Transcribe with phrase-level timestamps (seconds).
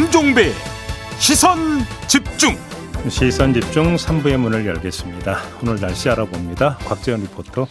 [0.00, 0.50] 김종배
[1.18, 1.58] 시선
[2.08, 2.56] 집중
[3.10, 5.42] 시선 집중 3부의 문을 열겠습니다.
[5.60, 6.78] 오늘 날씨 알아봅니다.
[6.78, 7.68] 곽재현 리포터.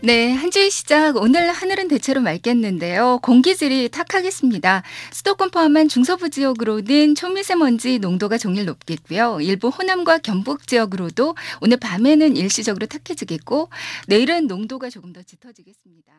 [0.00, 3.18] 네, 한 주의 시작 오늘 하늘은 대체로 맑겠는데요.
[3.22, 4.84] 공기질이 탁하겠습니다.
[5.10, 9.40] 수도권 포함한 중서부 지역으로는 초미세먼지 농도가 종일 높겠고요.
[9.40, 13.70] 일부 호남과 경북 지역으로도 오늘 밤에는 일시적으로 탁해지겠고
[14.06, 16.12] 내일은 농도가 조금 더 짙어지겠습니다.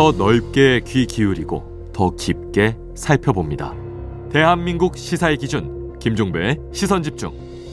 [0.00, 3.74] 더 넓게 귀 기울이고 더 깊게 살펴봅니다.
[4.32, 7.32] 대한민국 시사의 기준 김종배의 시선 집중.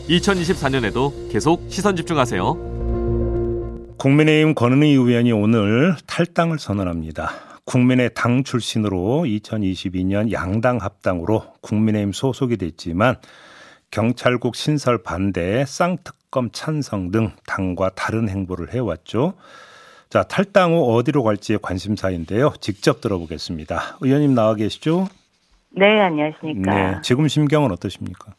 [0.10, 3.96] 2024년에도 계속 시선 집중하세요.
[3.98, 7.32] 국민의힘 권은희 의원이 오늘 탈당을 선언합니다.
[7.64, 13.16] 국민의 당 출신으로 2022년 양당 합당으로 국민의힘 소속이 됐지만
[13.90, 19.36] 경찰국 신설 반대, 쌍특검 찬성 등 당과 다른 행보를 해왔죠.
[20.10, 22.54] 자, 탈당 후 어디로 갈지의 관심사인데요.
[22.62, 23.98] 직접 들어보겠습니다.
[24.02, 25.08] 의원님 나와 계시죠?
[25.72, 26.74] 네, 안녕하십니까.
[26.74, 28.34] 네, 지금 심경은 어떠십니까?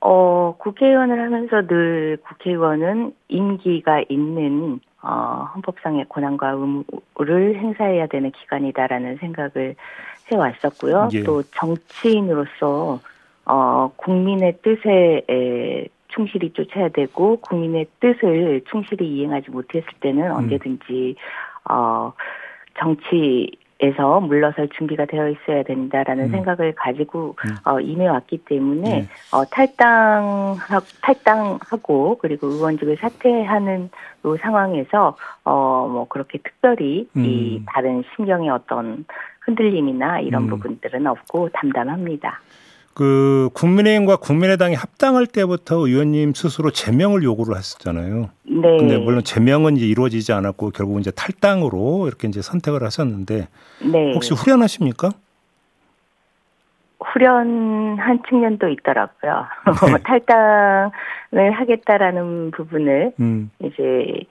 [0.00, 9.74] 어, 국회의원을 하면서 늘 국회의원은 임기가 있는 어, 헌법상의 권한과 의무를 행사해야 되는 기관이다라는 생각을
[10.32, 11.08] 해왔었고요.
[11.12, 11.22] 예.
[11.22, 13.00] 또 정치인으로서
[13.44, 20.36] 어, 국민의 뜻에 에, 충실히 쫓아야 되고 국민의 뜻을 충실히 이행하지 못했을 때는 음.
[20.36, 21.16] 언제든지
[21.68, 22.12] 어,
[22.78, 23.50] 정치
[23.84, 26.30] 에서 물러설 준비가 되어 있어야 된다라는 음.
[26.30, 27.56] 생각을 가지고 음.
[27.64, 29.08] 어, 임해왔기 때문에 네.
[29.32, 30.56] 어, 탈당
[31.02, 33.90] 탈당하고 그리고 의원직을 사퇴하는
[34.22, 37.24] 그 상황에서 어 뭐 그렇게 특별히 음.
[37.24, 39.04] 이 다른 심경의 어떤
[39.40, 40.48] 흔들림이나 이런 음.
[40.48, 42.40] 부분들은 없고 담담합니다.
[42.94, 48.30] 그 국민의힘과 국민의당이 합당할 때부터 의원님 스스로 제명을 요구를 했었잖아요.
[48.44, 48.76] 네.
[48.78, 53.48] 근데 물론 제명은 이제 이루어지지 않았고 결국 이제 탈당으로 이렇게 이제 선택을 하셨는데
[53.90, 54.12] 네.
[54.12, 55.10] 혹시 후련하십니까?
[57.04, 59.46] 후련한 측면도 있더라고요.
[59.66, 59.98] 네.
[60.04, 63.50] 탈당을 하겠다라는 부분을 음.
[63.60, 64.26] 이제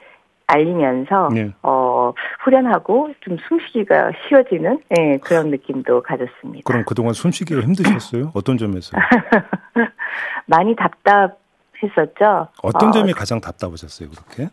[0.51, 1.53] 알리면서 네.
[1.63, 2.13] 어
[2.43, 6.63] 후련하고 좀 숨쉬기가 쉬워지는 예, 그런 느낌도 가졌습니다.
[6.65, 8.31] 그럼 그동안 숨쉬기가 힘드셨어요?
[8.33, 8.97] 어떤 점에서?
[10.45, 12.49] 많이 답답했었죠.
[12.61, 14.49] 어떤 어, 점이 가장 답답하셨어요, 그렇게?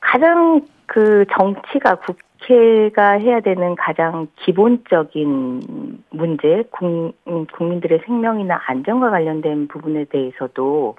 [0.00, 7.14] 가장 그 정치가 국회가 해야 되는 가장 기본적인 문제, 국
[7.60, 10.96] 민들의 생명이나 안전과 관련된 부분에 대해서도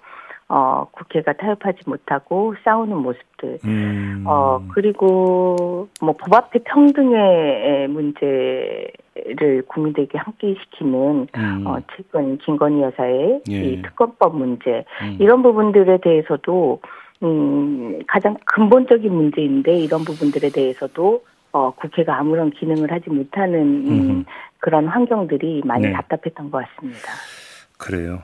[0.50, 3.59] 어, 국회가 타협하지 못하고 싸우는 모습들.
[3.66, 4.24] 음.
[4.28, 11.64] 어, 그리고 뭐 법 앞에 평등의 문제를 국민들에게 함께 시키는 음.
[11.66, 13.53] 어, 최근 김건희 여사의 예.
[13.53, 14.86] 이 특검법 문제.
[15.02, 15.18] 음.
[15.20, 16.82] 이런 부분들에 대해서도
[17.24, 24.26] 음, 가장 근본적인 문제인데 이런 부분들에 대해서도 어, 국회가 아무런 기능을 하지 못하는 음,
[24.59, 25.94] 그런 환경들이 많이 네.
[25.94, 27.12] 답답했던 것 같습니다.
[27.78, 28.20] 그래요.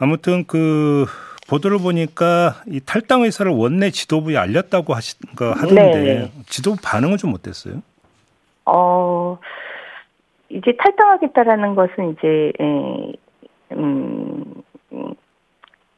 [0.00, 1.06] 아무튼 그
[1.48, 6.32] 보도를 보니까 이 탈당 의사를 원내 지도부에 알렸다고 하시 거 하던데 네.
[6.46, 7.82] 지도부 반응은 좀 어땠어요?
[8.66, 9.38] 어
[10.50, 13.12] 이제 탈당하겠다라는 것은 이제 에,
[13.72, 14.44] 음,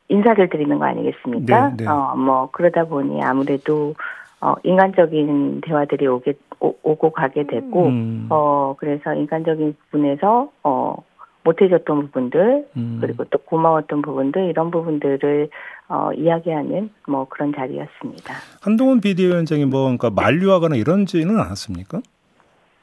[0.08, 1.68] 인사를 드리는 거 아니겠습니까?
[1.70, 1.90] 네, 네.
[1.90, 3.94] 어 뭐 그러다 보니 아무래도
[4.40, 8.26] 어 인간적인 대화들이 오게 오, 고 가게 됐고 음.
[8.30, 10.96] 어 그래서 인간적인 부분에서 어
[11.44, 12.98] 못해줬던 부분들 음.
[13.00, 15.48] 그리고 또 고마웠던 부분들 이런 부분들을
[15.88, 18.34] 어, 이야기하는 뭐 그런 자리였습니다.
[18.60, 22.00] 한동훈 비대위원장이 뭐 그러니까 만류하거나 이런지는 않았습니까?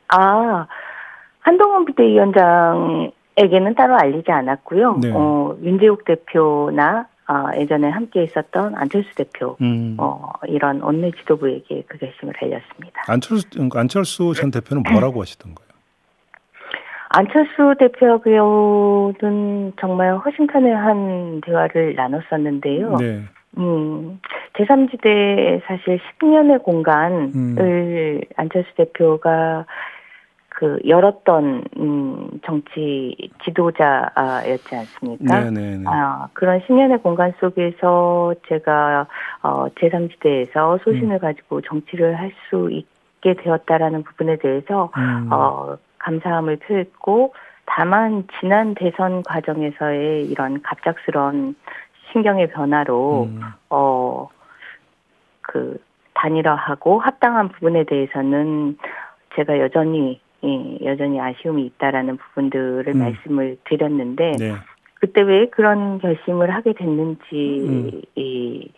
[0.09, 0.67] 아
[1.39, 4.97] 한동훈 비대위원장에게는 따로 알리지 않았고요.
[5.01, 5.11] 네.
[5.13, 9.97] 어, 윤재욱 대표나 어, 예전에 함께 있었던 안철수 대표, 음.
[9.99, 13.03] 어, 이런 원내 지도부에게 그 결심을 알렸습니다.
[13.07, 15.66] 안철수, 안철수 전 대표는 뭐라고 하시던 거예요?
[17.09, 22.97] 안철수 대표하고는 정말 허심탄회한 대화를 나눴었는데요.
[22.97, 23.23] 네.
[23.57, 24.19] 음,
[24.53, 28.21] 제3지대 사실 10년의 공간을 음.
[28.35, 29.65] 안철수 대표가
[30.49, 33.15] 그 열었던 음 정치
[33.45, 35.39] 지도자였지 않습니까?
[35.39, 35.51] 네네네.
[35.51, 35.83] 네, 네.
[35.85, 39.05] 아, 그런 10년의 공간 속에서 제가
[39.43, 41.19] 어 제3지대에서 소신을 음.
[41.19, 45.29] 가지고 정치를 할 수 있게 되었다라는 부분에 대해서 음.
[45.31, 45.77] 어
[46.07, 47.33] 감사함을 표했고
[47.65, 51.55] 다만 지난 대선 과정에서의 이런 갑작스런
[52.11, 53.41] 신경의 변화로 음.
[53.69, 54.29] 어그
[56.13, 58.77] 단일화하고 합당한 부분에 대해서는
[59.35, 62.99] 제가 여전히 예, 여전히 아쉬움이 있다라는 부분들을 음.
[62.99, 64.53] 말씀을 드렸는데 네.
[64.93, 68.01] 그때 왜 그런 결심을 하게 됐는지 음.
[68.15, 68.71] 이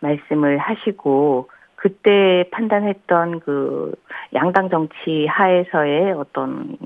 [0.00, 1.48] 말씀을 하시고
[1.84, 3.92] 그때 판단했던 그
[4.32, 6.78] 양당 정치 하에서의 어떤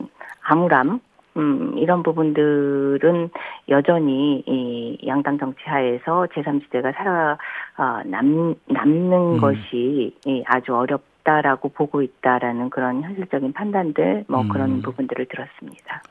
[0.42, 0.98] 암울함,
[1.36, 3.30] 음, 이런 부분들은
[3.68, 7.38] 여전히 이 양당 정치 하에서 제3지대가 살아,
[7.76, 9.40] 어, 남, 남는 음.
[9.40, 14.48] 것이 이 아주 어렵다라고 보고 있다라는 그런 현실적인 판단들, 뭐 음.
[14.48, 16.02] 그런 부분들을 들었습니다.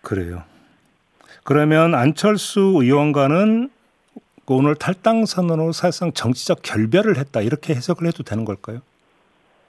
[0.00, 0.44] 그래요.
[1.42, 3.70] 그러면 안철수 의원과는
[4.54, 8.80] 오늘 탈당 선언으로 사실상 정치적 결별을 했다 이렇게 해석을 해도 되는 걸까요?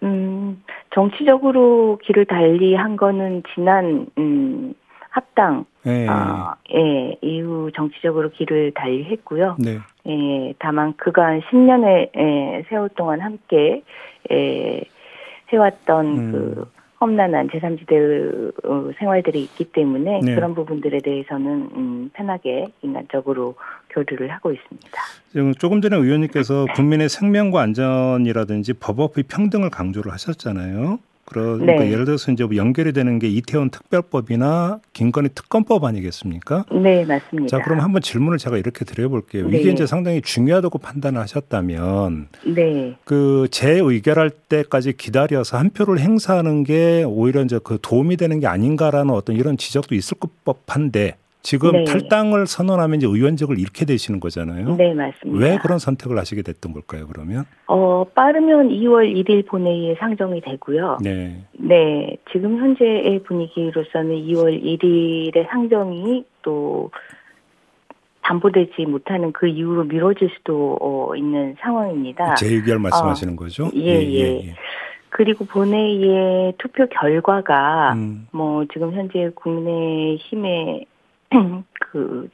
[0.04, 0.64] 음,
[0.94, 4.74] 정치적으로 길을 달리 한 거는 지난, 음,
[5.10, 6.06] 합당, 예.
[6.08, 9.58] 아, 예, 이후 정치적으로 길을 달리 했고요.
[9.60, 9.80] 네.
[10.08, 13.82] 예, 다만 그간 10년의 예, 세월 동안 함께
[14.32, 14.84] 예,
[15.52, 16.32] 해왔던 음.
[16.32, 20.36] 그 험난한 제3지대 어, 생활들이 있기 때문에 네.
[20.36, 23.56] 그런 부분들에 대해서는 음, 편하게 인간적으로
[23.92, 24.88] 교류를 하고 있습니다.
[25.32, 31.00] 지금 조금 전에 의원님께서 국민의 생명과 안전이라든지 법 없이 평등을 강조를 하셨잖아요.
[31.28, 31.92] 그러니까 네.
[31.92, 36.66] 예를 들어서 이제 뭐 연결이 되는 게 이태원 특별법이나 김건희 특검법 아니겠습니까?
[36.72, 37.48] 네, 맞습니다.
[37.48, 39.50] 자, 그럼 한번 질문을 제가 이렇게 드려볼게요.
[39.50, 39.60] 네.
[39.60, 47.04] 이게 이제 상당히 중요하다고 판단을 하셨다면 네, 그 재의결할 때까지 기다려서 한 표를 행사하는 게
[47.04, 51.84] 오히려 이제 그 도움이 되는 게 아닌가라는 어떤 이런 지적도 있을 법한데 지금 네.
[51.86, 54.76] 탈당을 선언하면 이제 의원직을 잃게 되시는 거잖아요.
[54.76, 55.46] 네, 맞습니다.
[55.46, 57.08] 왜 그런 선택을 하시게 됐던 걸까요?
[57.08, 57.46] 그러면?
[57.68, 60.98] 어, 빠르면 2월 1일 본회의에 상정이 되고요.
[61.02, 61.46] 네.
[61.54, 66.92] 네, 지금 현재의 분위기로서는 2월 1일의 상정이 또
[68.24, 72.36] 담보되지 못하는 그 이후로 미뤄질 수도 어, 있는 상황입니다.
[72.36, 73.68] 재의결 말씀하시는 거죠?
[73.68, 74.54] 아, 예, 예.
[75.08, 80.88] 그리고 본회의의 투표 결과가 음, 뭐 지금 현재 국민의힘의
[81.80, 82.30] 그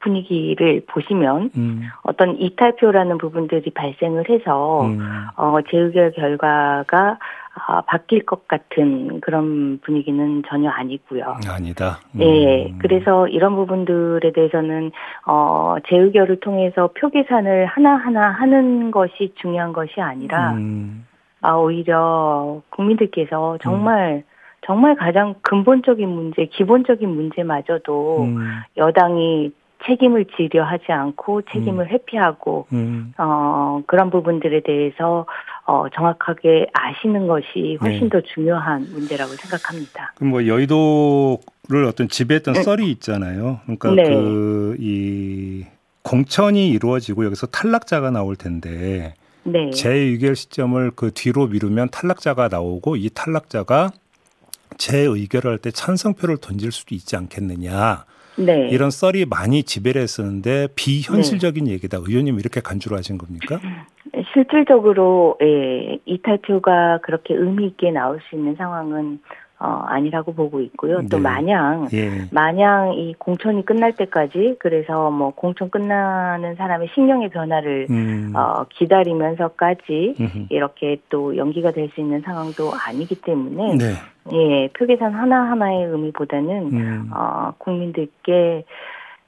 [0.00, 4.98] 분위기를 보시면 음, 어떤 이탈표라는 부분들이 발생을 해서 음.
[5.36, 7.18] 어, 재의결 결과가
[7.66, 11.36] 아, 바뀔 것 같은 그런 분위기는 전혀 아니고요.
[11.46, 11.98] 아니다.
[12.14, 12.20] 음.
[12.20, 14.92] 예, 그래서 이런 부분들에 대해서는
[15.26, 21.06] 어, 재의결을 통해서 표 계산을 하나 하나 하는 것이 중요한 것이 아니라 음,
[21.42, 24.22] 아, 오히려 국민들께서 정말
[24.66, 28.38] 정말 가장 근본적인 문제, 기본적인 문제마저도 음,
[28.76, 29.52] 여당이
[29.86, 33.14] 책임을 지려 하지 않고 책임을 회피하고 음.
[33.16, 35.26] 어, 그런 부분들에 대해서
[35.64, 40.12] 어, 정확하게 아시는 것이 훨씬 더 중요한 문제라고 생각합니다.
[40.16, 43.60] 그럼 뭐 여의도를 어떤 지배했던 썰이 있잖아요.
[43.64, 44.02] 그러니까 네.
[44.02, 45.64] 그이
[46.02, 49.14] 공천이 이루어지고 여기서 탈락자가 나올 텐데
[49.44, 49.70] 네.
[49.70, 53.92] 재의결 시점을 그 뒤로 미루면 탈락자가 나오고 이 탈락자가
[54.78, 58.04] 재의결을 할 때 찬성표를 던질 수도 있지 않겠느냐
[58.38, 58.68] 네.
[58.70, 63.60] 이런 썰이 많이 지배를 했었는데 비현실적인 얘기다 의원님 이렇게 간주를 하신 겁니까?
[64.32, 69.20] 실질적으로 예, 이탈표가 그렇게 의미 있게 나올 수 있는 상황은
[69.62, 71.02] 어, 아니라고 보고 있고요.
[71.10, 71.22] 또 네.
[71.22, 72.28] 마냥 예.
[72.32, 78.32] 마냥 이 공천이 끝날 때까지 그래서 뭐 공천 끝나는 사람의 신경의 변화를 음.
[78.34, 80.46] 어, 기다리면서까지 음흠.
[80.48, 83.94] 이렇게 또 연기가 될 수 있는 상황도 아니기 때문에 네.
[84.32, 87.10] 예, 표계산 하나 하나의 의미보다는 음.
[87.12, 88.64] 어, 국민들께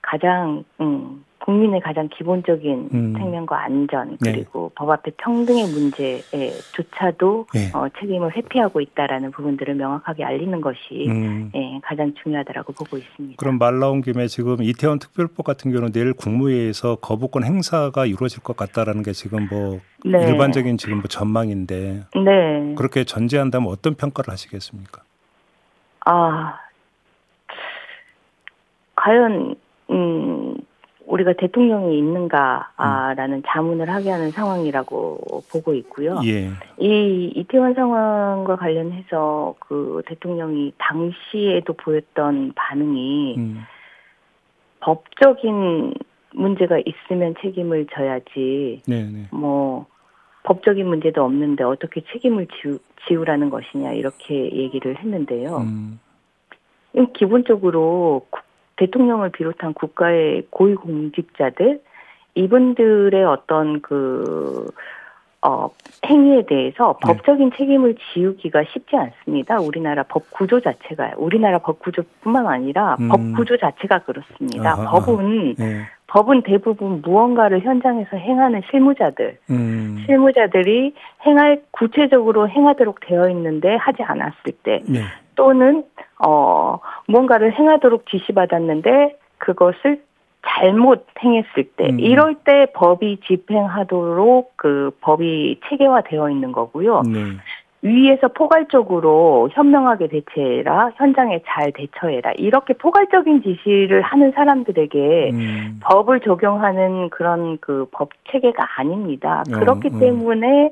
[0.01, 3.15] 가장 음, 국민의 가장 기본적인 음.
[3.17, 4.33] 생명과 안전 네.
[4.33, 7.71] 그리고 법 앞에 평등의 문제조차도 네.
[7.75, 11.51] 어, 책임을 회피하고 있다라는 부분들을 명확하게 알리는 것이 음.
[11.55, 13.37] 예, 가장 중요하다라고 보고 있습니다.
[13.39, 18.57] 그럼 말 나온 김에 지금 이태원 특별법 같은 경우는 내일 국무회의에서 거부권 행사가 이루어질 것
[18.57, 20.25] 같다라는 게 지금 뭐 네.
[20.29, 22.75] 일반적인 지금 뭐 전망인데 네.
[22.77, 25.03] 그렇게 전제한다면 어떤 평가를 하시겠습니까?
[26.05, 26.55] 아,
[28.95, 29.57] 과연,
[29.91, 30.57] 음,
[31.07, 36.21] 우리가 대통령이 있는가라는 자문을 하게 하는 상황이라고 보고 있고요.
[36.25, 36.49] 예.
[36.79, 43.63] 이 이태원 상황과 관련해서 그 대통령이 당시에도 보였던 반응이 음.
[44.81, 45.95] 법적인
[46.35, 49.27] 문제가 있으면 책임을 져야지, 네, 네.
[49.31, 49.87] 뭐,
[50.45, 55.59] 법적인 문제도 없는데 어떻게 책임을 지우, 지우라는 것이냐, 이렇게 얘기를 했는데요.
[55.59, 56.01] 음.
[56.95, 58.42] 이 기본적으로 국-
[58.83, 61.81] 대통령을 비롯한 국가의 고위 공직자들
[62.35, 64.67] 이분들의 어떤 그
[65.45, 65.69] 어,
[66.07, 67.13] 행위에 대해서 네.
[67.13, 69.61] 법적인 책임을 지우기가 쉽지 않습니다.
[69.61, 73.09] 우리나라 법 구조 자체가 우리나라 법 구조뿐만 아니라 음.
[73.09, 74.73] 법 구조 자체가 그렇습니다.
[74.73, 75.81] 아하, 법은 네.
[76.07, 80.03] 법은 대부분 무언가를 현장에서 행하는 실무자들, 음.
[80.07, 80.95] 실무자들이
[81.27, 85.01] 행할 구체적으로 행하도록 되어 있는데 하지 않았을 때 네.
[85.43, 85.83] 또는
[86.25, 90.01] 어 무언가를 행하도록 지시받았는데 그것을
[90.47, 91.99] 잘못 행했을 때 음.
[91.99, 97.03] 이럴 때 법이 집행하도록 그 법이 체계화되어 있는 거고요.
[97.03, 97.19] 네.
[97.85, 105.81] 위에서 포괄적으로 현명하게 대처해라, 현장에 잘 대처해라 이렇게 포괄적인 지시를 하는 사람들에게 음.
[105.83, 109.43] 법을 적용하는 그런 그 법 체계가 아닙니다.
[109.49, 109.99] 어, 그렇기 어.
[109.99, 110.71] 때문에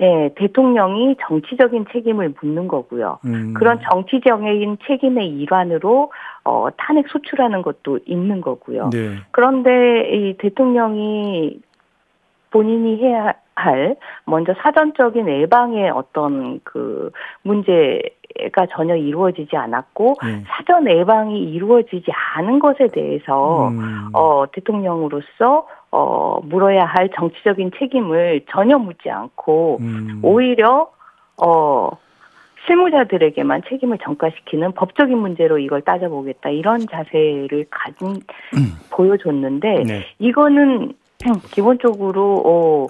[0.00, 3.18] 예, 대통령이 정치적인 책임을 묻는 거고요.
[3.24, 3.54] 음.
[3.54, 6.12] 그런 정치적인 책임의 일환으로
[6.44, 8.90] 어, 탄핵 소추라는 것도 있는 거고요.
[8.90, 9.16] 네.
[9.30, 11.60] 그런데 이 대통령이
[12.50, 17.10] 본인이 해야 할 먼저 사전적인 예방의 어떤 그
[17.42, 20.44] 문제가 전혀 이루어지지 않았고 네.
[20.46, 24.10] 사전 예방이 이루어지지 않은 것에 대해서 음.
[24.12, 30.20] 어 대통령으로서 어 물어야 할 정치적인 책임을 전혀 묻지 않고 음.
[30.22, 30.90] 오히려
[31.42, 31.90] 어
[32.66, 38.20] 실무자들에게만 책임을 전가시키는 법적인 문제로 이걸 따져보겠다 이런 자세를 가진
[38.90, 40.02] 보여줬는데 네.
[40.18, 40.92] 이거는
[41.52, 42.86] 기본적으로 어,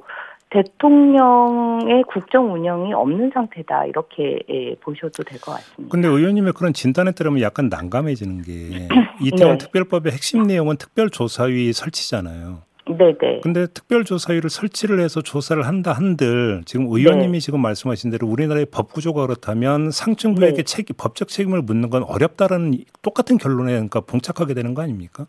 [0.50, 5.92] 대통령의 국정 운영이 없는 상태다 이렇게 예, 보셔도 될 것 같습니다.
[5.92, 8.88] 근데 의원님의 그런 진단에 따르면 약간 난감해지는 게
[9.22, 9.64] 이태원 네.
[9.64, 12.62] 특별법의 핵심 내용은 특별조사위 설치잖아요.
[12.86, 13.40] 네네.
[13.42, 17.38] 근데 특별조사위를 설치를 해서 조사를 한다 한들 지금 의원님이 네.
[17.40, 20.62] 지금 말씀하신 대로 우리나라의 법 구조가 그렇다면 상층부에게 네.
[20.62, 25.26] 책임, 법적 책임을 묻는 건 어렵다라는 똑같은 결론에 그러니까 봉착하게 되는 거 아닙니까?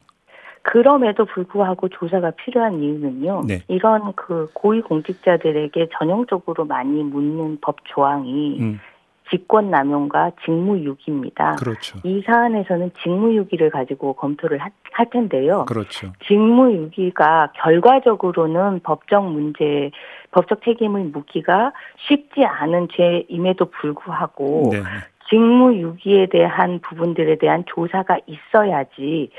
[0.62, 3.44] 그럼에도 불구하고 조사가 필요한 이유는요.
[3.48, 3.62] 네.
[3.70, 8.80] 이런 그 고위 공직자들에게 전형적으로 많이 묻는 법 조항이 음,
[9.30, 11.56] 직권남용과 직무유기입니다.
[11.56, 12.00] 그렇죠.
[12.04, 15.66] 이 사안에서는 직무유기를 가지고 검토를 하- 할 텐데요.
[15.66, 16.12] 그렇죠.
[16.28, 19.92] 직무유기가 결과적으로는 법적 문제,
[20.32, 21.72] 법적 책임을 묻기가
[22.08, 24.82] 쉽지 않은 죄임에도 불구하고 네.
[25.30, 29.30] 직무유기에 대한 부분들에 대한 조사가 있어야지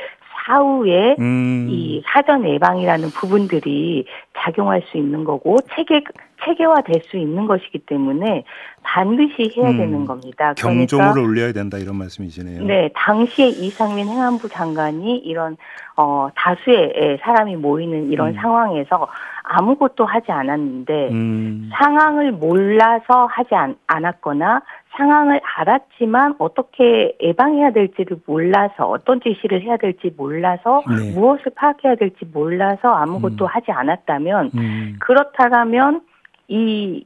[0.46, 4.06] 사후에 음, 이 사전 예방이라는 부분들이
[4.38, 6.02] 작용할 수 있는 거고 체계
[6.44, 8.44] 체계화될 수 있는 것이기 때문에
[8.82, 10.54] 반드시 해야 음, 되는 겁니다.
[10.54, 12.64] 경종을 울려야 된다 이런 말씀이시네요.
[12.64, 15.56] 네, 당시에 이상민 행안부 장관이 이런
[15.96, 18.34] 어 다수의 예, 사람이 모이는 이런 음.
[18.34, 19.08] 상황에서
[19.42, 24.62] 아무것도 하지 않았는데 음, 상황을 몰라서 하지 않, 않았거나
[24.96, 31.12] 상황을 알았지만 어떻게 예방해야 될지를 몰라서 어떤 지시를 해야 될지 몰라서 네.
[31.14, 33.46] 무엇을 파악해야 될지 몰라서 아무것도 음.
[33.46, 36.02] 하지 않았다면 음, 그렇다면
[36.48, 37.04] 이,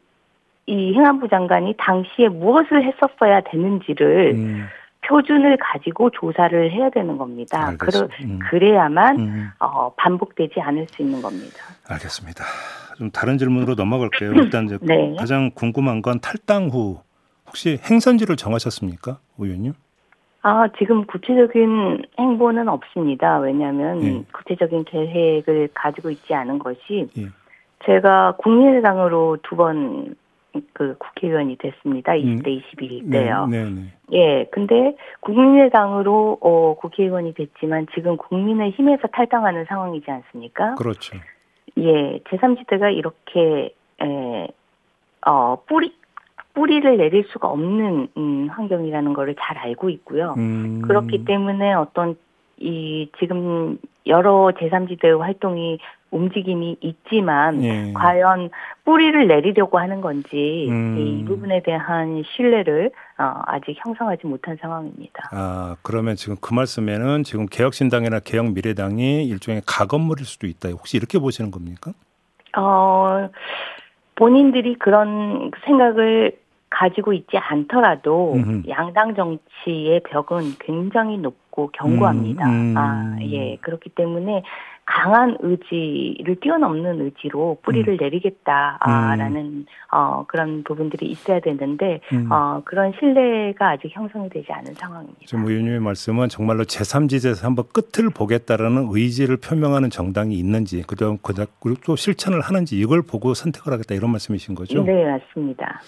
[0.67, 4.67] 이 행안부 장관이 당시에 무엇을 했었어야 되는지를 음,
[5.07, 7.75] 표준을 가지고 조사를 해야 되는 겁니다.
[7.77, 8.17] 그러, 알겠습니다.
[8.23, 9.51] 음, 그래야만 음.
[9.59, 11.57] 어, 반복되지 않을 수 있는 겁니다.
[11.89, 12.45] 알겠습니다.
[12.99, 14.33] 좀 다른 질문으로 넘어갈게요.
[14.35, 15.15] 일단 이제 네.
[15.19, 17.01] 가장 궁금한 건 탈당 후
[17.47, 19.75] 혹시 행선지를 정하셨습니까, 의원님?
[20.43, 23.39] 아, 지금 구체적인 행보는 없습니다.
[23.39, 24.25] 왜냐하면 예.
[24.33, 27.29] 구체적인 계획을 가지고 있지 않은 것이 예.
[27.85, 30.15] 제가 국민의당으로 두 번
[30.73, 32.13] 그 국회의원이 됐습니다.
[32.13, 32.19] 음.
[32.41, 33.47] 20대 21일 때요.
[33.47, 33.83] 네, 네, 네.
[34.13, 40.75] 예, 근데 국민의당으로 어, 국회의원이 됐지만 지금 국민의힘에서 탈당하는 상황이지 않습니까?
[40.75, 41.17] 그렇죠.
[41.79, 44.49] 예, 제3지대가 이렇게 에,
[45.27, 45.95] 어, 뿌리
[46.55, 50.35] 뿌리를 내릴 수가 없는 음, 환경이라는 거를 잘 알고 있고요.
[50.37, 52.17] 음, 그렇기 때문에 어떤
[52.59, 55.79] 이 지금 여러 제3지대의 활동이
[56.13, 57.93] 움직임이 있지만 예.
[57.95, 58.51] 과연
[58.85, 60.97] 뿌리를 내리려고 하는 건지 음.
[60.99, 65.31] 이 부분에 대한 신뢰를 어, 아직 형성하지 못한 상황입니다.
[65.33, 70.69] 아 그러면 지금 그 말씀에는 지금 개혁신당이나 개혁미래당이 일종의 가건물일 수도 있다.
[70.69, 71.93] 혹시 이렇게 보시는 겁니까?
[72.57, 73.29] 어,
[74.15, 76.37] 본인들이 그런 생각을
[76.69, 78.69] 가지고 있지 않더라도 음흠.
[78.69, 82.47] 양당 정치의 벽은 굉장히 높고 견고합니다.
[82.47, 82.75] 음, 음.
[82.77, 83.57] 아, 예.
[83.61, 84.43] 그렇기 때문에
[84.95, 92.31] 강한 의지를 뛰어넘는 의지로 뿌리를 내리겠다라는 어, 그런 부분들이 있어야 되는데 음.
[92.31, 95.21] 어, 그런 신뢰가 아직 형성이 되지 않은 상황입니다.
[95.25, 101.19] 지금 의원님의 말씀은 정말로 제3지대에서 한번 끝을 보겠다라는 의지를 표명하는 정당이 있는지 그리고
[101.87, 104.85] 또 실천을 하는지 이걸 보고 선택을 하겠다 이런 말씀이신 거죠?
[104.85, 105.81] 네, 맞습니다.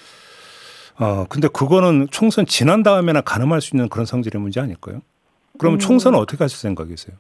[0.99, 5.01] 어, 근데 그거는 총선 지난 다음에나 가늠할 수 있는 그런 성질의 문제 아닐까요?
[5.59, 5.79] 그러면 음.
[5.79, 7.17] 총선은 어떻게 하실 생각이세요?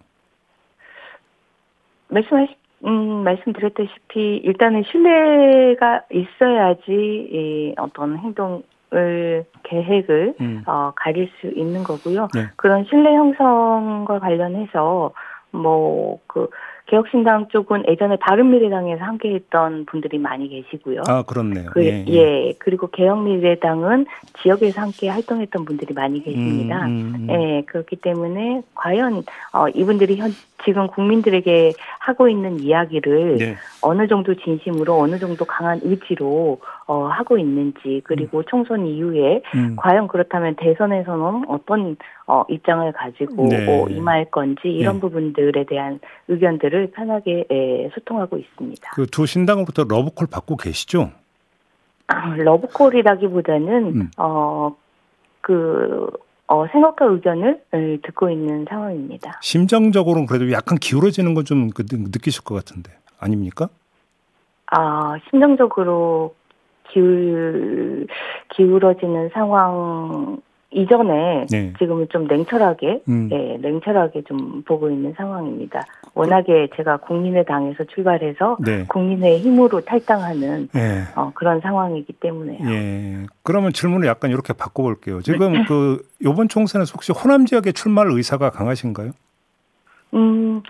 [2.14, 2.54] 말씀하시,
[2.86, 10.62] 음, 말씀드렸다시피 일단은 신뢰가 있어야지 이 어떤 행동을 계획을 음.
[10.66, 12.28] 어, 가릴 수 있는 거고요.
[12.34, 12.46] 네.
[12.56, 15.12] 그런 신뢰 형성과 관련해서
[15.52, 16.48] 뭐 그
[16.86, 21.02] 개혁신당 쪽은 예전에 바른미래당에서 함께했던 분들이 많이 계시고요.
[21.08, 21.70] 아, 그렇네요.
[21.72, 22.54] 그, 예, 예, 예.
[22.58, 24.04] 그리고 개혁미래당은
[24.42, 26.84] 지역에서 함께 활동했던 분들이 많이 계십니다.
[26.84, 27.30] 음, 음, 음.
[27.30, 29.22] 예, 그렇기 때문에 과연
[29.54, 30.30] 어, 이분들이 현,
[30.64, 31.72] 지금 국민들에게
[32.04, 33.56] 하고 있는 이야기를 네.
[33.80, 39.74] 어느 정도 진심으로 어느 정도 강한 의지로 어, 하고 있는지 그리고 총선 이후에 음.
[39.76, 41.96] 과연 그렇다면 대선에서는 어떤
[42.26, 43.66] 어, 입장을 가지고 네.
[43.66, 45.00] 어, 임할 건지 이런 네.
[45.00, 48.90] 부분들에 대한 의견들을 편하게 예, 소통하고 있습니다.
[48.94, 51.10] 그 두 신당으로부터 러브콜 받고 계시죠?
[52.08, 54.10] 아, 러브콜이라기보다는 음.
[54.18, 54.76] 어,
[55.40, 56.10] 그
[56.46, 59.38] 어, 생각과 의견을 예, 듣고 있는 상황입니다.
[59.42, 63.68] 심정적으로는 그래도 약간 기울어지는 건 좀 느끼실 것 같은데 아닙니까?
[64.70, 66.34] 아, 심정적으로
[66.90, 68.06] 기울,
[68.54, 70.38] 기울어지는 상황
[70.74, 71.72] 이전에 네.
[71.78, 73.28] 지금은 좀 냉철하게, 음.
[73.32, 75.86] 예, 냉철하게 좀 보고 있는 상황입니다.
[76.14, 78.84] 워낙에 제가 국민의당에서 출발해서 네.
[78.88, 81.02] 국민의 힘으로 탈당하는 예.
[81.14, 82.68] 어, 그런 상황이기 때문에요.
[82.68, 83.26] 예.
[83.42, 85.22] 그러면 질문을 약간 이렇게 바꿔볼게요.
[85.22, 89.12] 지금 그 요번 총선에서 혹시 호남 지역에 출마할 의사가 강하신가요?
[90.14, 90.62] 음,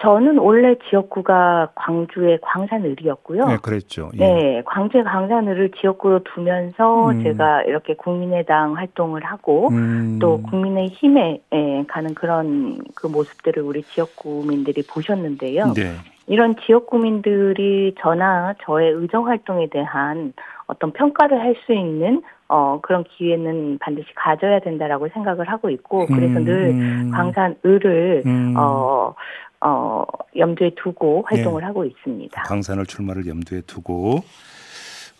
[0.00, 3.46] 저는 원래 지역구가 광주의 광산을이었고요.
[3.46, 4.10] 네, 그랬죠.
[4.14, 4.18] 예.
[4.18, 7.22] 네, 광주의 광산을을 지역구로 두면서 음.
[7.22, 10.18] 제가 이렇게 국민의당 활동을 하고 음.
[10.20, 15.74] 또 국민의 힘에 예, 가는 그런 그 모습들을 우리 지역구민들이 보셨는데요.
[15.74, 15.92] 네.
[16.26, 20.32] 이런 지역구민들이 저나 저의 의정 활동에 대한
[20.66, 26.38] 어떤 평가를 할 수 있는 어 그런 기회는 반드시 가져야 된다라고 생각을 하고 있고 그래서
[26.38, 27.10] 음, 늘 음.
[27.12, 28.54] 광산을을 음.
[28.56, 29.14] 어,
[29.60, 30.04] 어,
[30.36, 31.66] 염두에 두고 활동을 네.
[31.66, 32.42] 하고 있습니다.
[32.42, 34.22] 광산을 출마를 염두에 두고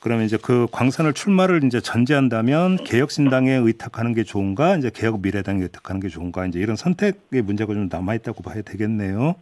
[0.00, 6.08] 그러면 이제 그 광산을 출마를 이제 전제한다면 개혁신당에 의탁하는 게 좋은가 이제 개혁미래당에 의탁하는 게
[6.08, 9.34] 좋은가 이제 이런 선택의 문제가 좀 남아 있다고 봐야 되겠네요.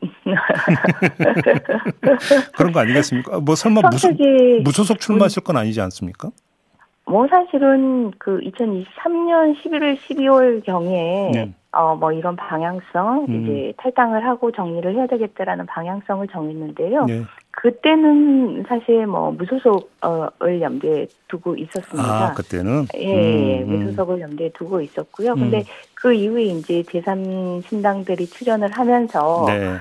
[2.56, 3.40] 그런 거 아니겠습니까?
[3.40, 4.08] 뭐 설마 무소,
[4.62, 6.30] 무소속 출마하실 건 아니지 않습니까?
[7.06, 11.54] 뭐 사실은 그 2023년 11월 12월 경에 네.
[11.72, 13.42] 어 뭐 이런 방향성 음.
[13.44, 17.04] 이제 탈당을 하고 정리를 해야 되겠다라는 방향성을 정했는데요.
[17.06, 17.22] 네.
[17.52, 22.02] 그때는 사실 뭐 무소속을 염두에 두고 있었습니다.
[22.28, 23.78] 아 그때는 예, 음, 음.
[23.84, 25.32] 무소속을 염두에 두고 있었고요.
[25.32, 25.36] 음.
[25.36, 29.76] 근데 그 이후에 이제 제3 신당들이 출연을 하면서 네.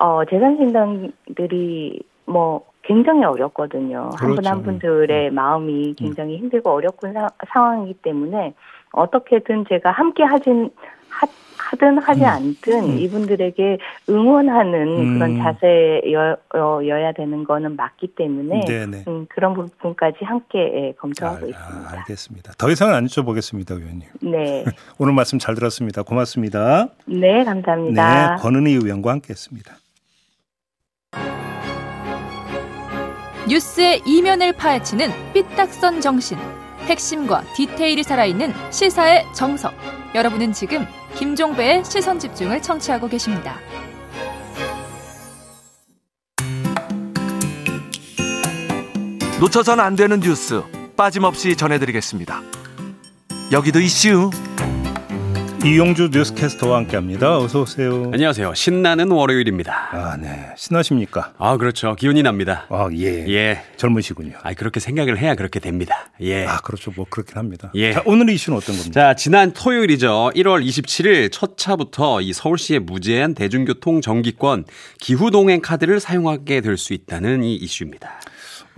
[0.00, 4.10] 어, 제3신당들이 뭐 굉장히 어렵거든요.
[4.16, 4.64] 한분한 그렇죠.
[4.64, 8.54] 분들의 마음이 굉장히 힘들고 어렵군 사- 상황이기 때문에
[8.92, 10.70] 어떻게든 제가 함께 하진
[11.08, 11.26] 하,
[11.58, 12.26] 하든 하지 음.
[12.26, 12.98] 않든 음.
[12.98, 15.14] 이분들에게 응원하는 음.
[15.14, 19.04] 그런 자세여야 되는 거는 맞기 때문에 네네.
[19.08, 21.90] 음, 그런 부분까지 함께 예, 검토하고 아, 있습니다.
[21.90, 22.52] 아, 알겠습니다.
[22.58, 24.08] 더 이상은 안 여쭤보겠습니다, 의원님.
[24.22, 24.64] 네,
[24.98, 26.02] 오늘 말씀 잘 들었습니다.
[26.02, 26.88] 고맙습니다.
[27.06, 28.36] 네 감사합니다.
[28.36, 29.74] 네, 권은희 의원과 함께했습니다.
[33.48, 36.36] 뉴스의 이면을 파헤치는 삐딱선 정신.
[36.88, 39.74] 핵심과 디테일이 살아있는 시사의 정석.
[40.14, 43.56] 여러분은 지금 김종배의 시선 집중을 청취하고 계십니다.
[49.38, 50.62] 놓쳐선 안 되는 뉴스
[50.96, 52.42] 빠짐없이 전해드리겠습니다.
[53.52, 54.30] 여기도 이슈.
[55.64, 57.38] 이용주 뉴스캐스터와 함께합니다.
[57.38, 58.10] 어서 오세요.
[58.14, 58.54] 안녕하세요.
[58.54, 59.88] 신나는 월요일입니다.
[59.92, 60.46] 아, 네.
[60.56, 61.32] 신나십니까?
[61.36, 61.96] 아, 그렇죠.
[61.96, 62.66] 기운이 납니다.
[62.70, 63.26] 아, 예.
[63.28, 63.62] 예.
[63.76, 64.34] 젊으시군요.
[64.42, 66.10] 아, 그렇게 생각을 해야 그렇게 됩니다.
[66.20, 66.46] 예.
[66.46, 66.92] 아, 그렇죠.
[66.94, 67.72] 뭐 그렇긴 합니다.
[67.74, 67.92] 예.
[67.92, 68.92] 자, 오늘 이슈는 어떤 겁니까?
[68.92, 70.30] 자, 지난 토요일이죠.
[70.36, 74.64] 1월 27일 첫 차부터 이 서울시의 무제한 대중교통 정기권
[75.00, 78.20] 기후 동행 카드를 사용하게 될 수 있다는 이 이슈입니다.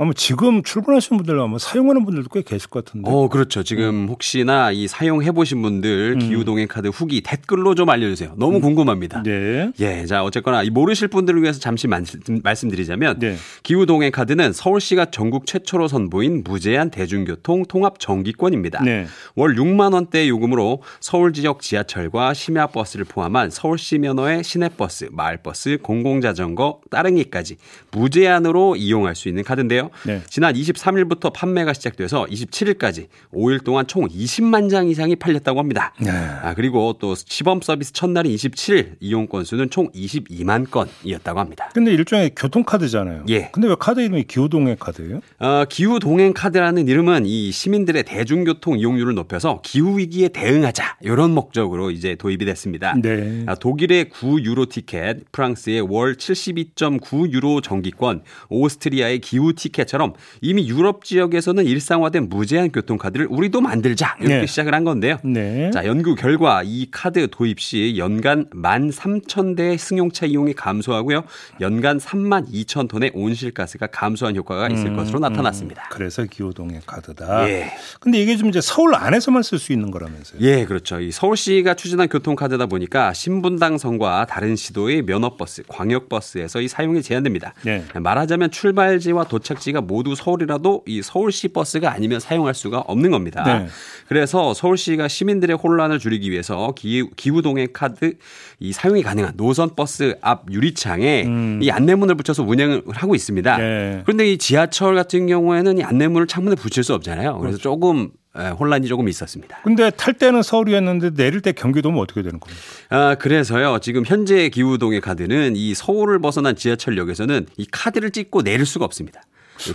[0.00, 3.10] 아마 지금 출근하시는 분들 아마 사용하는 분들도 꽤 계실 것 같은데.
[3.10, 3.62] 어, 그렇죠.
[3.62, 8.32] 지금 혹시나 이 사용해 보신 분들 기후 동행 카드 후기 댓글로 좀 알려 주세요.
[8.38, 9.22] 너무 궁금합니다.
[9.22, 9.70] 네.
[9.78, 13.36] 예, 자 어쨌거나 이 모르실 분들을 위해서 잠시 말씀, 말씀드리자면 네.
[13.62, 18.82] 기후 동행 카드는 서울시가 전국 최초로 선보인 무제한 대중교통 통합 정기권입니다.
[18.82, 19.06] 네.
[19.34, 26.80] 월 6만 원대 요금으로 서울 지역 지하철과 심야 버스를 포함한 서울시 면허의 시내버스, 마을버스, 공공자전거,
[26.90, 27.58] 따릉이까지
[27.90, 29.89] 무제한으로 이용할 수 있는 카드인데요.
[30.04, 30.22] 네.
[30.28, 35.94] 지난 23일부터 판매가 시작돼서 27일까지 5일 동안 총 20만 장 이상이 팔렸다고 합니다.
[36.00, 36.10] 네.
[36.10, 41.70] 아, 그리고 또 시범 서비스 첫날인 27일 이용 건수는 총 22만 건이었다고 합니다.
[41.74, 43.24] 근데 일종의 교통카드잖아요.
[43.28, 43.50] 예.
[43.52, 45.20] 근데 왜 카드 이름이 기후동행 카드예요?
[45.38, 51.90] 어, 기후 동행 카드라는 이름은 이 시민들의 대중교통 이용률을 높여서 기후 위기에 대응하자 이런 목적으로
[51.90, 52.94] 이제 도입이 됐습니다.
[53.00, 53.44] 네.
[53.46, 60.68] 아, 독일의 9 유로 티켓, 프랑스의 월 72.9 유로 정기권, 오스트리아의 기후 티켓 티켓처럼 이미
[60.68, 64.46] 유럽 지역에서는 일상화된 무제한 교통카드를 우리도 만들자 이렇게 네.
[64.46, 65.18] 시작을 한 건데요.
[65.22, 65.70] 네.
[65.70, 71.24] 자, 연구 결과 이 카드 도입 시 연간 13,000대의 승용차 이용이 감소하고요.
[71.60, 75.88] 연간 3만 2천 톤의 온실가스가 감소한 효과가 있을 것으로 나타났습니다.
[75.90, 77.48] 그래서 기후동행카드다.
[77.48, 77.72] 예.
[78.00, 80.40] 근데 이게 좀 이제 서울 안에서만 쓸 수 있는 거라면서요.
[80.40, 81.00] 예, 그렇죠.
[81.00, 87.54] 이 서울시가 추진한 교통카드다 보니까 신분당선과 다른 시도의 면허버스, 광역버스에서 이 사용이 제한됩니다.
[87.62, 87.84] 네.
[87.94, 93.44] 말하자면 출발지와 도착지가 모두 서울이라도 이 서울시 버스가 아니면 사용할 수가 없는 겁니다.
[93.44, 93.68] 네.
[94.08, 98.14] 그래서 서울시가 시민들의 혼란을 줄이기 위해서 기, 기후동행 카드
[98.58, 101.26] 이 사용이 가능한 노선 버스 앞 유리창에
[101.62, 103.56] 이 안내문을 붙여서 운영을 하고 있습니다.
[103.56, 103.60] 음.
[103.60, 104.02] 네.
[104.04, 107.38] 그런데 이 지하철 같은 경우에는 이 안내문을 창문에 붙일 수 없잖아요.
[107.38, 109.58] 그래서 조금 에, 혼란이 조금 있었습니다.
[109.64, 112.62] 근데 탈 때는 서울이었는데 내릴 때 경기도면 어떻게 되는 겁니까?
[112.90, 113.80] 아, 그래서요.
[113.80, 119.22] 지금 현재 기후동의 카드는 이 서울을 벗어난 지하철역에서는 이 카드를 찍고 내릴 수가 없습니다.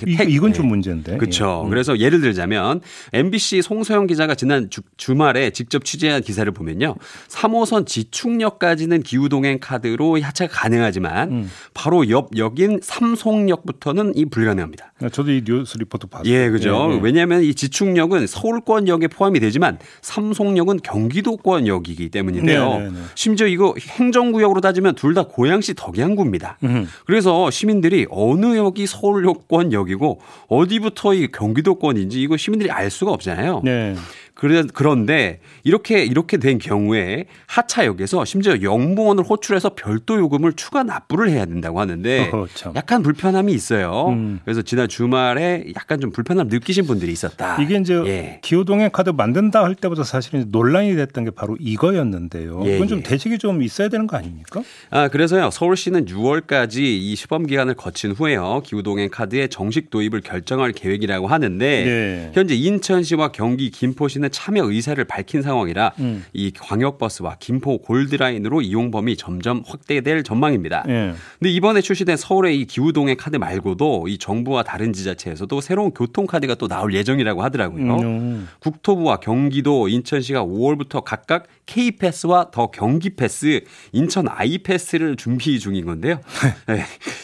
[0.07, 0.57] 이, 택- 이건 네.
[0.57, 1.17] 좀 문제인데.
[1.17, 1.63] 그렇죠.
[1.65, 1.69] 예.
[1.69, 2.81] 그래서 예를 들자면
[3.13, 6.95] MBC 송소영 기자가 지난 주, 말에 직접 취재한 기사를 보면요.
[7.29, 11.51] 3호선 지축역까지는 기후동행 카드로 하차가 가능하지만 음.
[11.73, 14.93] 바로 옆 역인 삼송역부터는 이 불가능합니다.
[15.11, 16.31] 저도 이 뉴스 리포트 봤어요.
[16.33, 16.89] 예, 그죠.
[16.91, 16.99] 예, 예.
[17.01, 22.69] 왜냐하면 이 지축역은 서울권역에 포함이 되지만 삼송역은 경기도권역이기 때문인데요.
[22.69, 22.97] 네, 네, 네.
[23.15, 26.57] 심지어 이거 행정구역으로 따지면 둘 다 고양시 덕양구입니다.
[26.65, 26.89] 음.
[27.05, 33.61] 그래서 시민들이 어느 역이 서울권 역이고 어디부터 이 경기도권인지 이거 시민들이 알 수가 없잖아요.
[33.63, 33.95] 네.
[34.35, 41.79] 그런데 이렇게 이렇게 된 경우에 하차역에서 심지어 역무원을 호출해서 별도 요금을 추가 납부를 해야 된다고
[41.79, 42.73] 하는데 참.
[42.75, 44.07] 약간 불편함이 있어요.
[44.09, 44.41] 음.
[44.43, 47.61] 그래서 지난 주말에 약간 좀 불편함 느끼신 분들이 있었다.
[47.61, 48.39] 이게 이제 예.
[48.43, 52.63] 기후동행 카드 만든다 할 때부터 사실은 논란이 됐던 게 바로 이거였는데요.
[52.65, 53.03] 예, 이건 좀 예.
[53.03, 54.61] 대책이 좀 있어야 되는 거 아닙니까?
[54.89, 61.27] 아, 그래서요, 서울시는 6월까지 이 시범 기간을 거친 후에요, 기후동행 카드의 정식 도입을 결정할 계획이라고
[61.27, 62.31] 하는데, 네.
[62.33, 66.25] 현재 인천시와 경기 김포시는 참여 의사를 밝힌 상황이라 음.
[66.33, 70.83] 이 광역버스와 김포 골드라인으로 이용 범위 점점 확대될 전망입니다.
[70.87, 71.13] 예.
[71.39, 76.67] 근데 이번에 출시된 서울의 이 기후동행 카드 말고도 이 정부와 다른 지자체에서도 새로운 교통카드가 또
[76.67, 77.97] 나올 예정이라고 하더라고요.
[77.97, 78.47] 음.
[78.59, 83.61] 국토부와 경기도, 인천시가 5월부터 각각 K패스와 더 경기패스,
[83.91, 86.19] 인천 아이패스를 준비 중인 건데요.
[86.67, 86.83] 네.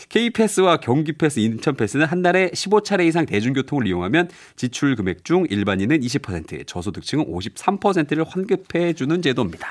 [0.09, 6.90] K패스와 경기패스, 인천패스는 한 달에 15차례 이상 대중교통을 이용하면 지출 금액 중 일반인은 20%, 저소
[6.93, 9.67] 득층은 53%를 환급해 주는 제도입니다.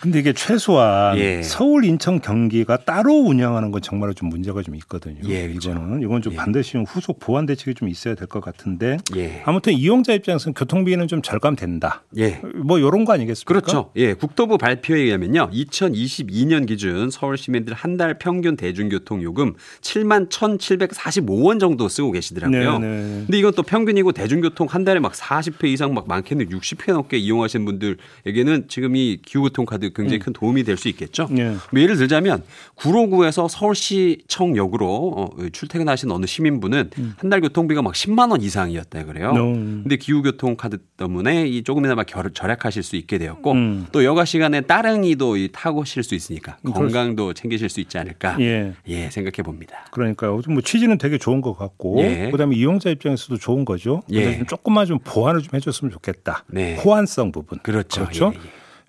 [0.00, 1.42] 근데 이게 최소한 예.
[1.42, 5.20] 서울, 인천, 경기가 따로 운영하는 건 정말 좀 문제가 좀 있거든요.
[5.24, 5.70] 예, 그렇죠.
[5.70, 6.36] 이거는 이건 좀 예.
[6.36, 9.42] 반드시 좀 후속 보완 대책이 좀 있어야 될 것 같은데 예.
[9.46, 12.02] 아무튼 이용자 입장에서는 교통비는 좀 절감된다.
[12.18, 12.40] 예.
[12.56, 13.46] 뭐 이런 거 아니겠습니까?
[13.60, 13.90] 그렇죠.
[13.96, 15.50] 예, 국토부 발표에 의하면요.
[15.52, 22.78] 2022년 기준 서울 시민들 한 달 평균 대중교통 요금 7만 1,745원 정도 쓰고 계시더라고요.
[22.78, 23.22] 네, 네.
[23.26, 27.64] 근데 이건 또 평균이고 대중교통 한 달에 막 40회 이상 막 많게는 60회 넘게 이용하시는
[27.64, 31.26] 분들에게는 지금 이 기후교통카드 굉장히 큰 도움이 될 수 있겠죠.
[31.30, 31.38] 음.
[31.38, 31.56] 예.
[31.70, 32.42] 뭐 예를 들자면
[32.74, 39.32] 구로구에서 서울시청역으로 어, 출퇴근하신 어느 시민분은 한달 교통비가 막 10만 원 이상이었다 그래요.
[39.32, 39.80] 음.
[39.82, 43.86] 근데 기후교통 카드 때문에 이 조금이나마 결, 절약하실 수 있게 되었고 음.
[43.92, 48.74] 또 여가 시간에 따릉이도 이 타고실 수 있으니까 음, 건강도 챙기실 수 있지 않을까 예.
[48.88, 49.86] 예 생각해 봅니다.
[49.90, 50.40] 그러니까요.
[50.48, 52.28] 뭐 취지는 되게 좋은 것 같고 예.
[52.30, 54.02] 그다음에 이용자 입장에서도 좋은 거죠.
[54.10, 54.36] 예.
[54.36, 56.44] 좀 조금만 좀 보완을 좀 해줬으면 좋겠다.
[56.48, 56.76] 네.
[56.76, 57.58] 호환성 부분.
[57.62, 58.02] 그렇죠.
[58.02, 58.32] 그렇죠.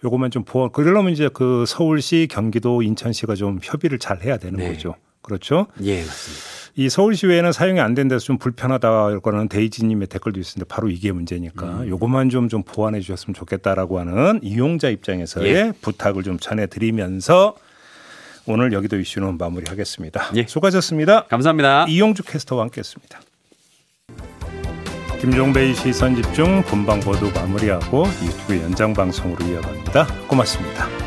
[0.04, 0.72] 요것만 좀 보완.
[0.72, 4.72] 그러려면 이제 그 서울시, 경기도, 인천시가 좀 협의를 잘 해야 되는 네.
[4.74, 4.96] 거죠.
[5.22, 5.68] 그렇죠.
[5.82, 6.44] 예, 맞습니다.
[6.80, 11.66] 이 서울시 외에는 사용이 안 된 데서 좀 불편하다거는 데이지님의 댓글도 있는데 바로 이게 문제니까
[11.82, 11.88] 음.
[11.90, 15.74] 요것만 좀 좀 보완해 주셨으면 좋겠다라고 하는 이용자 입장에서의 예.
[15.82, 17.56] 부탁을 좀 전해드리면서
[18.46, 20.32] 오늘 여기도 이슈는 마무리하겠습니다.
[20.36, 20.46] 예.
[20.48, 21.26] 수고하셨습니다.
[21.26, 21.88] 감사합니다.
[21.90, 23.20] 이용주 캐스터와 함께했습니다.
[25.20, 30.08] 김종배의 시선 집중 본방 보도 마무리하고 유튜브 연장 방송으로 이어갑니다.
[30.28, 31.07] 고맙습니다.